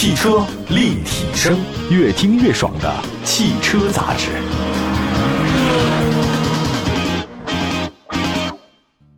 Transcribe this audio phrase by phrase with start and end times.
[0.00, 1.58] 汽车立体声，
[1.90, 4.30] 越听越爽的汽车杂志。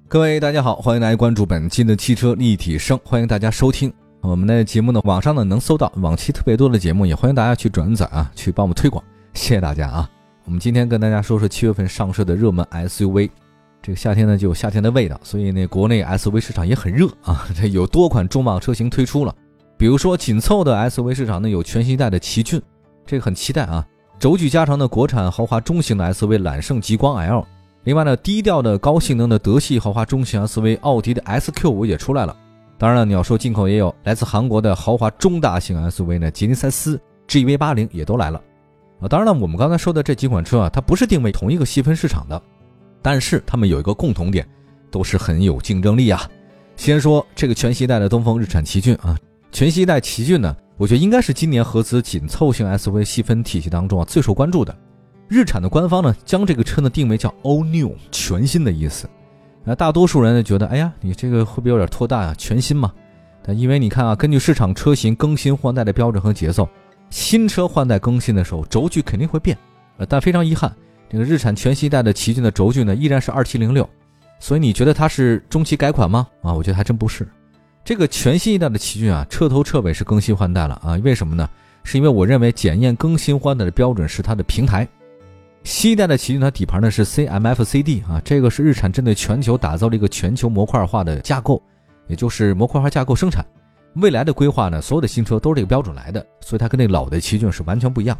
[0.08, 4.99] 各位大家好，欢迎大家关注本期的汽车立体声，欢迎大家收听我们的节目呢。
[5.04, 9.04] 网上呢能搜到往期特别多的节目，也欢迎大家去转载啊，去帮我们推广，
[9.35, 10.08] 谢谢大家啊。
[10.47, 13.28] 我们今天跟大家说说七月份上市的热门 SUV。
[13.83, 19.34] 这个夏天呢就有夏天的味道，所以呢国内 SUV 市场也很热啊，这有多款重磅车型推出了。
[19.80, 22.61] 比如说紧凑的 SUV 市场呢有全新一代的奇骏，
[23.07, 23.83] 这个很期待啊。
[24.19, 27.47] 轴距加长的国产豪华中型的 SUV 揽胜极光 L。
[27.84, 32.37] 另外呢，低调的高性能的德系豪华中型 SUV 奥迪的 SQ5 也出来了。
[32.77, 38.39] 当然了，你要说进口也有来自韩国的豪华中大型 SUV 呢，吉尼赛斯 GV80 也都来了。
[39.01, 42.42] 啊，当然了，我们刚才说的这几款车啊，它不是定位同一个细分市场的，
[43.01, 44.47] 但是它们有一个共同点，
[44.91, 46.28] 都是很有竞争力啊。
[46.77, 49.17] 先说这个全新一代的东风日产奇骏啊，
[49.53, 54.75] 全新一代奇骏呢，我觉得应该是今年合资紧凑型 SUV 细分体系当中啊最受关注的。
[55.29, 59.09] 日产的官方呢，将这个车呢定位叫 All New，全新的意思。
[59.65, 62.34] 那大多数人呢觉得，哎呀，你这个会不会有点拖大啊？
[62.39, 62.93] 全新嘛。
[63.43, 66.69] 但因为你看啊，根据市场车型更新换代的标准和节奏，
[67.11, 69.56] 新车换代更新的时候，轴距肯定会变。
[69.98, 70.75] 呃，但非常遗憾，
[71.09, 73.89] 这个日产全新一代的奇骏的轴距呢依然是二七零六。
[74.39, 76.27] 所以你觉得它是中期改款吗？
[76.43, 77.28] 啊，我觉得还真不是。
[77.84, 80.95] 这个全新一代的奇骏啊，彻头彻尾是更新换代了啊。
[81.03, 81.48] 为什么呢？
[81.83, 84.87] 是因为我认为检验更新换代的标准是它的平台。
[85.64, 91.61] 新一代的奇骏，它底盘呢是 CMF-CD 啊，这个是日产针对全球打造了一个全球模块化的架构，
[92.06, 93.45] 也就是模块化架构生产。
[93.94, 98.17] 未来的规划呢，所有的新车都是这个标准来的，所以它跟那老的奇骏是完全不一样。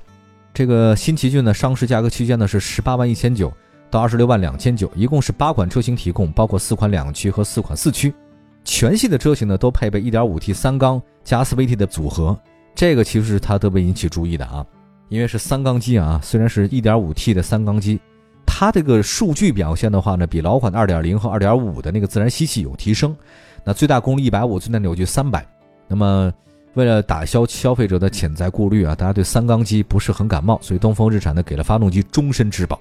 [0.53, 3.53] 这个新奇骏呢，上市价格区间呢是十八万一千九
[3.91, 8.13] 到二十六万两千九，一共是八款车型提供，包括四款两驱和四款四驱。
[8.65, 12.39] 全系的车型呢都配备 1.5T 三缸加 4VT 的组合，
[12.75, 14.65] 这个其实是它特别引起注意的啊。
[15.09, 18.01] 因为是三缸机啊，虽然是一点五 T 的三缸机，
[18.47, 23.17] 它这个数据表现的话呢，比老款的二点零和二点五的那个自然吸气有提升。
[23.65, 25.45] 那最大功率一百五，最大扭矩三百。
[25.89, 26.33] 那么
[26.75, 32.81] 为了打消消费者的潜在顾虑啊，大家对三缸机不是很感冒，所以东风日产呢给了发动机终身质保。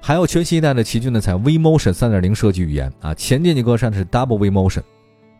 [0.00, 4.82] 还有全新一代的奇骏呢，采用 V Motion 三点零设计语言啊，前进气格栅是 Double V Motion，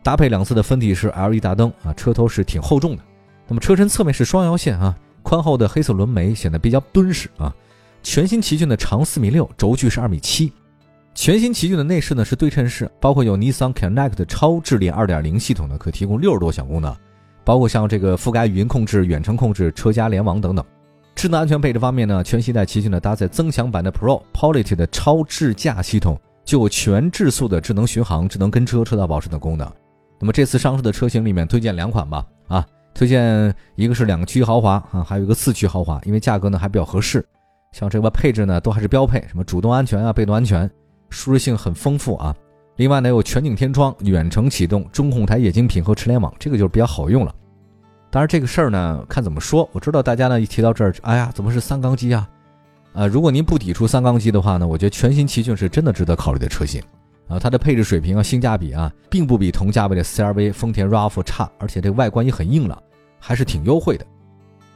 [0.03, 3.03] 搭配两侧的分体式 LED 大灯啊，车头是挺厚重的。
[3.47, 4.95] 那么车身侧面是双腰线啊。
[5.21, 7.53] 宽厚的黑色轮眉显得比较敦实啊。
[8.01, 10.51] 全新奇骏的长四米六，轴距是二米七。
[11.13, 16.95] 全新奇骏的内饰呢是对称式，包括有 Nissan Connect 超智联二点零系统呢，可提供六十多项功能，
[17.43, 20.65] 包括像这个覆盖语音控制、远程控制、车家联网等等。
[21.13, 29.69] 智能安全配置方面呢，全新一代奇骏呢搭载增强版的 Pro Polity 的超智驾系统，就有全智速的智能巡航、智能跟车、车道保持等功能。
[30.19, 32.65] 那么这次上市的车型里面推荐两款吧，啊。
[32.91, 37.25] 推荐一个是两驱豪华啊，还有一个四驱豪华，因为价格呢还比较合适。
[37.71, 40.69] 像这个配置呢都还是标配，什么主动安全啊、被动安全，
[41.09, 42.35] 舒适性很丰富啊。
[42.75, 47.33] 另外呢有全景天窗、远程启动、中控台液晶屏和车联网，这个就是比较好用了。
[48.09, 49.69] 当然这个事儿呢看怎么说。
[49.71, 52.27] 我知道大家呢一提到这儿，哎呀，怎么是三缸机啊？
[52.91, 56.81] 啊，如果您不抵触三缸机的话呢，我觉得全新奇骏是真的值得考虑的车型
[57.29, 57.39] 啊。
[57.39, 62.77] 它的配置水平啊、性价比啊，并不比同价位的 CRV、丰田 RAV4 差，而且这个外观也很硬朗。
[63.21, 64.05] 还是挺优惠的，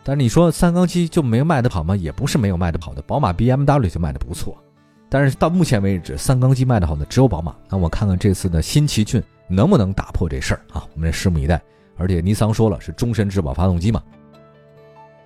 [0.04, 1.96] 但是你说三缸机就没卖得好吗？
[1.96, 4.58] 也不是没有卖得好的，宝马 BMW 就卖得不错。
[5.08, 7.56] 但是到目前为止，三缸机卖得好的只有宝马。
[7.70, 10.84] 那我看看这次的新奇骏能不能打破这事儿啊？
[10.94, 11.62] 我们拭目以待。
[11.96, 14.04] 而且尼桑说了是终身质保发动机嘛。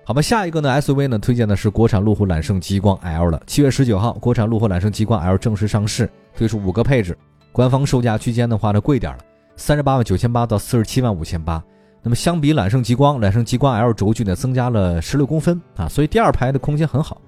[0.04, 3.42] 好吧，下一个呢 SUV 呢推荐的是国产路虎揽胜极光 L 了。
[3.48, 7.18] 七月十九号，国产路虎揽胜极光 L 正式上市，推出五个配置，
[7.50, 9.18] 官方售价区间的话呢贵点了，
[9.56, 11.60] 三十八万九千八到四十七万五千八。
[12.00, 17.20] 那么相比揽胜极光，揽胜极光 L 轴距呢增加了十六公分啊，所以第二排的空间很好，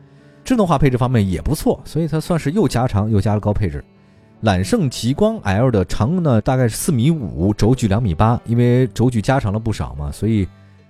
[0.44, 3.84] 智能化配置方面也不错，所以它算是又加长又加了高配置。
[4.42, 10.46] 揽胜极光 L 的长呢大概是四米五，轴距两米八，因为轴距加长了不少嘛，所以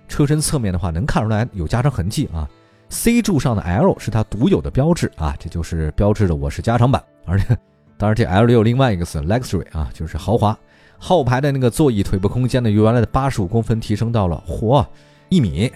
[0.07, 2.47] 车身侧面的话能看出来有加长痕迹啊。
[2.89, 7.57] C 柱上的 L 是它独有的标志啊，这就是标志着我是加长版，而且
[8.01, 10.57] 当然这 L 六另外一个词 Luxury 啊，就是豪华。
[10.97, 14.83] 后排的那个座椅腿部空间呢，由原来的八十五公分提升到了嚯
[15.29, 15.71] 一米，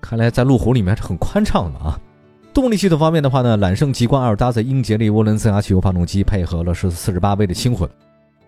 [0.00, 1.98] 看来在路虎里面是很宽敞的啊。
[2.54, 7.90] 动力系统方面的话呢，揽胜极光 L 搭载英杰利涡轮增压汽油发动机，配合了是四十八 V 的轻混，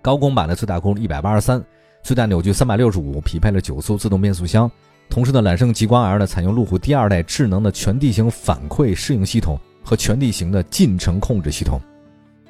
[0.01, 1.61] 高功版的最大功率一百八十三，
[2.05, 4.71] 最大扭矩三百六十五，匹配了九速自动变速箱。
[5.09, 11.81] 同时呢，揽胜极光 L 呢采用路虎第二代智能的全地形反馈适应系统和全地形的进程控制系统。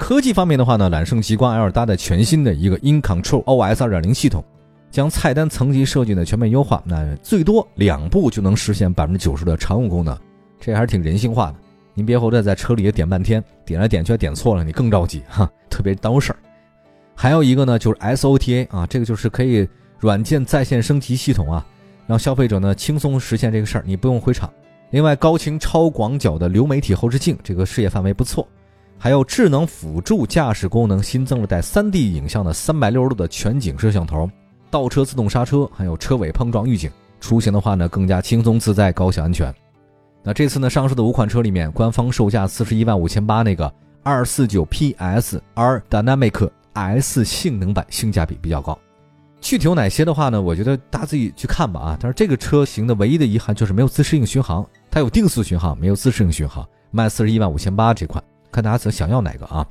[0.00, 4.42] 科技方面的话呢，揽胜极光 L 搭载全新的一个 In Control OS 2.0系统，
[4.90, 10.18] 将菜单层级设计呢全面优化，那最多两步就能实现百分之九十的常用功能，
[10.58, 11.56] 这还是挺人性化的。
[11.92, 16.38] 您别回头在车里也点半天，点来点去点错了，你更着急哈，特别耽误事儿。
[17.14, 19.68] 还有一个呢，就是 SOTA 啊，这个就是可以
[19.98, 21.64] 软件在线升级系统啊，
[22.06, 24.50] 让消费者呢轻松实现这个事儿，你不用回厂。
[24.92, 28.48] 另外，高清超广角的流媒体后视镜，这个视野范围不错。
[29.02, 34.28] 还有智能辅助驾驶功能，新增了带 3D 影像的360度的全景摄像头，
[34.70, 36.90] 倒车自动刹车，还有车尾碰撞预警。
[37.18, 39.50] 出行的话呢，更加轻松自在，高效安全。
[40.22, 48.78] 那这次呢，上市的五款车里面，官方售价四十一万五千八那个二四九 PS R Dynamic S 性能版性价比比较高。
[49.40, 50.42] 具体有哪些的话呢？
[50.42, 51.98] 我觉得大家自己去看吧啊。
[51.98, 59.66] 但是这个车型的唯一的遗憾就是没有自适应巡航，它有定速巡航，没有自适应巡航，卖四十一万五千八这款，看大家想想要哪个啊？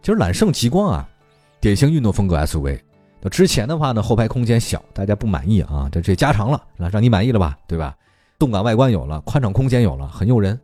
[0.00, 1.08] 其实揽胜极光啊，
[1.60, 2.80] 典型运动风格 SUV。
[3.20, 7.58] 那之前的话呢，后排空间小，大家不满意啊，这这加长了，让你满意了吧？
[7.66, 7.96] 对吧？
[8.38, 10.58] 动感外观有了，宽敞空间有了，很诱人。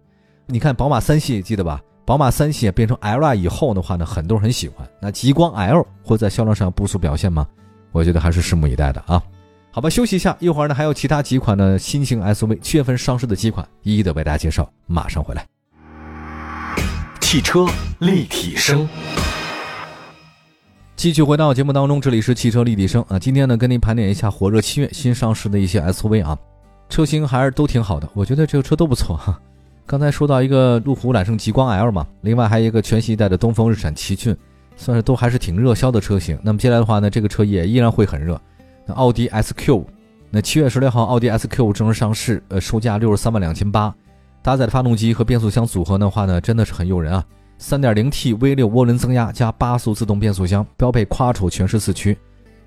[0.47, 1.83] 你看宝马三系记得吧？
[2.05, 4.89] 宝马三系变成 L 以后的话呢，很多人很喜欢。
[5.01, 7.47] 那极光 L 会在销量上不俗表现吗？
[7.91, 9.21] 我觉得还是拭目以待的啊。
[9.73, 14.71] 好吧，休息一下，一会儿呢还有其他几款呢新型 SUV，七月份上市的几款，一一的为大家介绍。
[14.87, 15.45] 马上回来。
[17.35, 17.67] 汽车
[17.99, 18.89] 立体声，
[20.95, 23.19] 继续回到节目当中，这里是汽车立体声啊。
[23.19, 26.39] 今天呢，跟您盘点一下火热七月新上市的一些 SUV 啊。
[26.89, 29.37] 车型还是都挺好的，我觉得这个车都不错哈。
[29.85, 34.37] 刚才说到一个路虎揽胜极光 L 嘛，另外还有一个全新一代的东风日产奇骏，
[34.77, 36.39] 算是都还是挺热销的车型。
[36.41, 38.41] 那么接下来的话呢，这个车也依然会很热。
[38.87, 39.85] 那奥迪 S Q，
[40.31, 43.93] 那七月十六号奥迪 S Q 正式上市，呃，售价六十三万两千八，
[44.45, 47.25] 搭载的发动机和变速箱组合的话呢，真的是很诱人啊。
[47.57, 52.15] 三点零 T V 六涡轮增压加八速自动变速箱，标配 Quattro 全时四驱。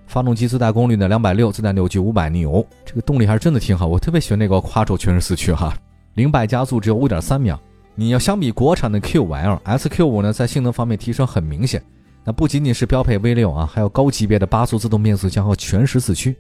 [0.08, 3.86] 发动机最大功率呢两百六，最大扭矩五百牛，这个动力还是真的挺好。
[3.86, 5.72] 我特别喜欢那个夸轴全时四驱哈，
[6.16, 7.60] 零百加速只有五点三秒。
[7.94, 11.80] 你要相比国产的 Q5L、SQ5 呢，在性能方面提升很明显。
[12.24, 16.36] 那不仅仅是标配 V 六啊，还有高级别的八速自动变速箱和全时四驱。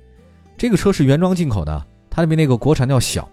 [0.58, 3.30] 这个车是原装进口的，它比那个国产的要小。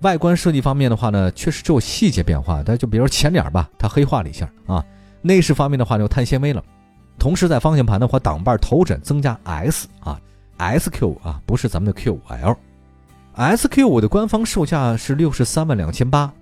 [0.00, 4.84] 外观设计方面的话呢，确实只有细节变化，但就比如前脸吧，它黑化了一下啊。
[5.22, 6.64] 内饰方面的话，就碳纤维了。
[7.18, 10.18] 同时，在方向盘的话，挡把头枕增加 S 啊
[10.56, 12.56] ，SQ 啊，不是咱们的 Q5L。
[13.36, 16.32] SQ5 的官方售价是六十三万两千八，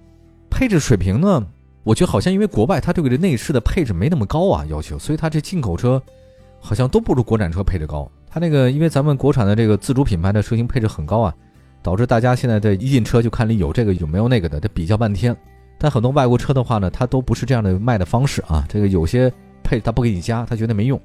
[0.49, 1.45] 配置水平呢，
[1.83, 6.01] 我觉得好像因为国外它对这个内饰的配置没那么高啊，要求，所以它这进口车
[6.61, 8.09] 好像都不如国产车配置高。
[8.31, 11.35] 它那个因为咱们国产的这个自主品牌的车型配置很高啊，
[11.83, 15.37] 导致大家现在的一进车就看里有这个有没有那个的，得比较半天。
[15.79, 19.33] 但很多外国车的话呢，它都不是这样的卖的方式啊，这个有些。
[19.61, 20.99] 配他不给你加，他觉得没用。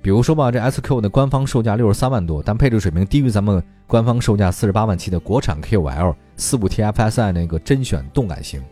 [0.00, 8.62] 比如说吧，这 SQ 的官方售价六十三万多，但配置水平低于咱们官方售价四十八万七的国产 Q L 四五 TFSI 那个甄选动感型。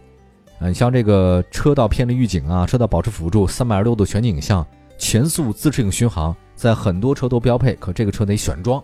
[0.60, 4.64] 嗯，像这个车道偏离预警啊，车道保持辅助，三百二十度全景影像，
[4.96, 7.74] 全速自适应巡航，在很多车都标配。
[7.74, 8.80] 可这个车得选装，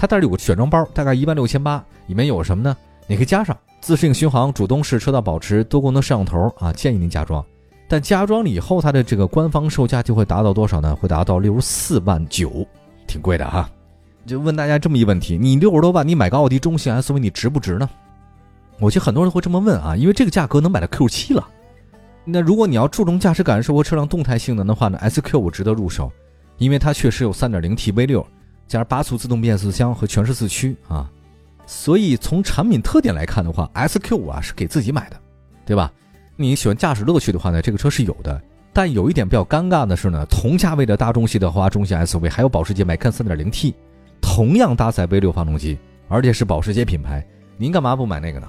[0.00, 2.74] 它这儿有个选装包，大概一万六千八，里面有什么呢？
[3.06, 7.44] 你可以加上自适应巡航、主动式车道保持、多功能摄像头啊，建议您加装。
[7.86, 10.96] 但加装了以后，它的这个官方售价就会达到多少呢？
[10.96, 12.66] 会达到六十四万九，
[13.06, 13.68] 挺贵的哈。
[14.24, 17.86] 就问大家这么一问题：你六十多万，你买个奥迪中型 SUV，你值不值呢？
[18.78, 21.46] 我觉得很多人会这么问啊，因为这个价格能买到 Q 七了。
[22.24, 26.10] 那如果你要注重驾驶感受和车辆动态性能的话呢，SQ 五值得入手，
[26.56, 28.26] 因为它确实有三点零 T V 六
[28.70, 31.10] 加八速自动变速箱和全时四驱啊。
[31.66, 35.16] 所以从产品特点来看的话，SQ 五啊是给自己买的，
[35.66, 35.92] 对吧？
[36.36, 38.40] 你喜欢驾驶乐趣的话呢，这个车是有的，
[38.72, 43.74] 但有一点比较尴尬的是呢，同价位的大众系的豪华中型 SUV 还有保时捷 Macan 3.0T，
[44.20, 45.76] 同样搭载 V6 发动机，
[46.08, 48.48] 而且是保时捷品牌，您干嘛不买那个呢？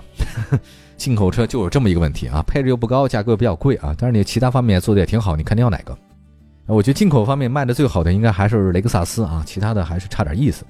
[0.97, 5.97] 进口车就有这么一个问题啊，配置又不高，价格又比较贵啊，但是你其他方面做的也挺好，你看你要哪个？
[6.73, 10.63] 我觉得进口方面卖的最好的应该还是雷克萨斯啊，其他的还是差点意思。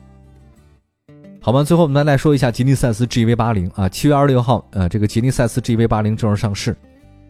[1.39, 6.75] 好吧，最后我们再来说一下吉尼赛斯 GV80 啊，七月二十六号，呃，这个吉尼赛斯 GV80 正式上市。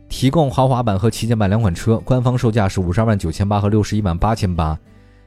[0.07, 4.77] 提供豪华版和旗舰版两款车，官方售价是五十二万九千八和六十一万八千八。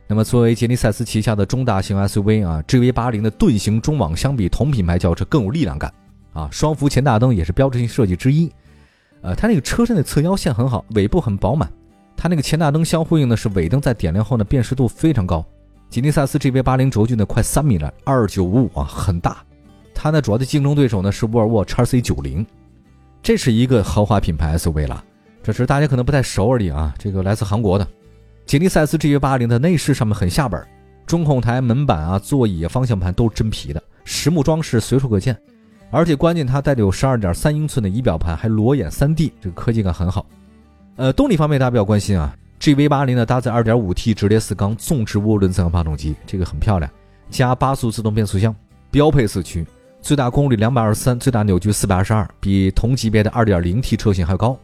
[0.06, 5.90] 那么作为吉尼赛斯旗下的中大型 SUV 啊，GV 八零的盾形中网相比同品牌轿车更有力量感
[6.34, 6.48] 啊。
[6.52, 8.52] 双幅前大灯也是标志性设计之一。
[9.22, 11.70] 呃，它那个车身的侧腰线很好，尾部很饱满。
[12.16, 15.44] 它那个前大灯相呼应的是尾灯在点亮后呢辨识度非常高。
[15.90, 19.44] 吉尼赛斯 GV 八零轴距呢快三米了，二九五五啊，很大。
[19.94, 22.44] 它呢主要的竞争对手呢是沃尔沃 x C 九零。
[23.22, 25.02] 这是一个豪华品牌 SUV 了，
[25.42, 26.94] 这是大家可能不太熟而已啊。
[26.98, 27.86] 这个来自韩国的
[28.44, 30.62] 吉尼赛斯 GV80 的内饰上面很下本，
[31.06, 35.36] 中控台、门板啊、座椅、方向盘都是真皮的，实木装饰随处可见。
[35.90, 40.26] 而且关键它带有十二点三英寸的仪表盘，还裸眼三 D，这个科技感很好。
[40.96, 46.90] 呃，动力方面大家比较关心啊，GV 八零呢搭载二点五 T 直列四缸纵置涡轮增压发动机，这个很漂亮，
[47.30, 48.54] 加八速自动变速箱，
[48.92, 49.66] 标配四驱，
[50.00, 54.56] 最大功率两百二十三，最大扭矩四百二十二，比同级别的二点零 T 车型还高。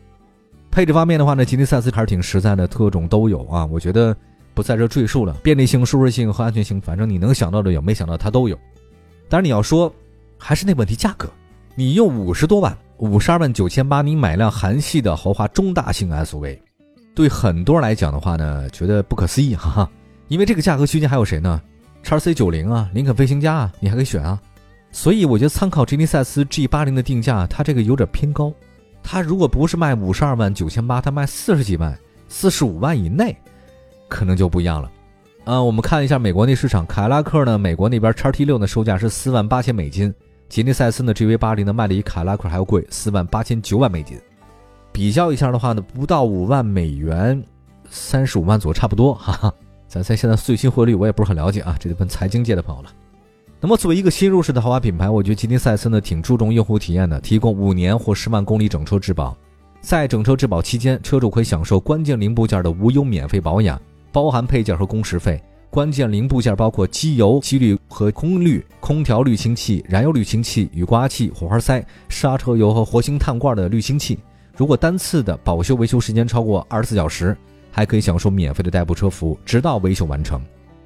[0.71, 4.17] 配置方面的话呢，吉利赛斯还是挺实在的，特种都有啊，我觉得
[4.55, 5.35] 不在这赘述了。
[5.43, 8.57] 便利性、舒适性和安全性，反正你能想到的有，没想到它都有。
[9.29, 9.93] 当然你要说，
[10.39, 11.29] 还是那问题，价格，
[11.75, 16.59] 你用五十多万，五十二万九千八，你买辆韩系的豪华中大型 SUV，
[17.15, 19.91] 对很多人来讲的话呢，觉得不可思议，哈哈。
[20.29, 21.63] 因为这个价格区间还有谁呢？
[22.03, 24.39] 叉 C 九零啊，林肯飞行家啊，你还可以选啊。
[24.93, 28.53] 所以我觉得参考吉尼赛斯 G 八零的定价，它这个有点偏高。
[29.03, 33.35] 它如果不是卖五十二万九千八，它卖四十几万、四十五万以内，
[34.09, 34.91] 可能就不一样了。
[35.47, 40.13] 啊，我们看一下美国那市场，凯拉克呢，美国那边叉 T 六呢售价是四万八千美金，
[40.51, 44.21] 吉利赛斯呢 GV 八零呢卖的比凯拉克还要贵，四万八千九百美金。
[44.91, 47.41] 比较一下的话呢，不到五万美元，
[47.89, 49.55] 三十五万左右差不多，哈哈。
[49.87, 52.91] 咱在现在最新汇率我也不是很了解啊，这得问财经界的朋友了。
[53.61, 59.37] 那么作为一个新入市的豪华品牌，我觉得吉利赛斯呢挺注重用户体验的，提供五年或十万公里整车质保，
[59.81, 63.81] 在整车质保期间，车主可以享受关键零部件的无忧免费保养，
[64.11, 65.41] 包含配件和工时费。
[65.71, 74.19] 关键零部件包括机油、机滤和空滤、空调滤清器、燃油滤清器、雨刮器、火花塞、刹车油和活性炭罐的滤清器。
[74.57, 77.37] 如果单次的保修维修时间超过二十四小时，
[77.71, 80.43] 还可以享受免费的代步车服务，直到维修完成。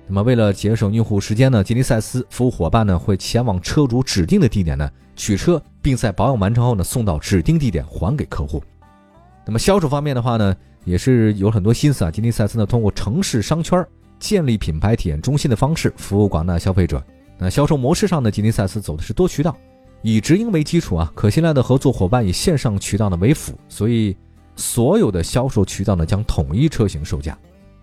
[0.07, 8.63] 那么，为了节省用户时间呢，吉利赛斯服务伙伴呢会前往车主指定的地点呢取车，并在保养完成后呢送到指定地点还给客户。
[9.47, 12.11] 那么销售方面的话呢，也是有很多心思啊。
[12.11, 13.83] 吉利赛斯呢通过城市商圈
[14.25, 17.05] 建立品牌体验中心的方式服务广大消费者。
[17.37, 19.55] 那销售模式上呢，吉利赛斯走的是多渠道，
[20.01, 24.17] 以直营为基础啊，可信赖的合作伙伴以线上渠道呢为辅，所以
[24.57, 27.37] 所有的销售渠道呢将统一车型售价。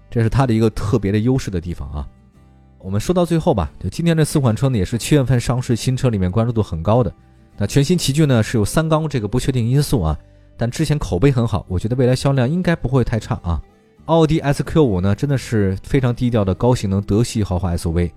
[0.10, 2.08] 这是它的一个特别的优势的地方啊。
[2.80, 7.14] 我们说到最后吧，就今天这四款车呢，也是七月份上市新车里面关注度很高的。
[7.56, 10.18] 那全新奇骏呢是有三缸这个不确定因素啊，
[10.58, 13.62] 但之前口碑很好，我觉得未来销量应该不会太差啊。
[14.06, 18.12] 奥迪 S Q 五呢真的是非常低调的高性能德系豪华 SUV，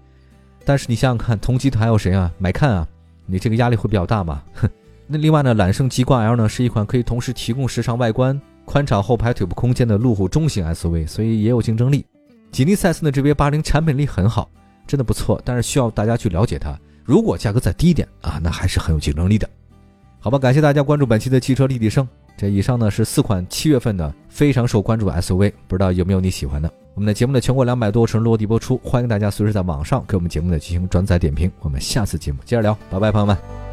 [0.64, 2.33] 但是你想想看，同级的还有谁啊？
[2.38, 2.88] 买看啊，
[3.26, 4.43] 你这个压力会比较大嘛？
[4.55, 4.69] 哼？
[5.07, 8.41] 那另外呢，揽胜极光 L 呢是一款可以同时提供时尚外观。
[8.64, 12.07] 宽敞后排腿部空间的路虎中型 SUV，所以也有竞争力。
[12.50, 14.50] 吉利赛斯的 GV80 产品力很好，
[14.87, 16.75] 真的不错，但是需要大家去了解它。
[17.05, 19.47] 如果价格再低一点啊，那还是很有竞争力的。
[20.19, 22.09] 好吧，感谢大家关注本期的汽车立体声。
[22.37, 26.73] 这以上呢是四款七月份的非常受关注的 SUV，不知道有没有你喜欢的？
[26.95, 31.50] 我们的节目呢全国两百多城落地播出，欢迎大家随时在网上给我们节目的进行转载点评。
[31.61, 33.63] 我们下次节目接着聊，拜拜，朋友们。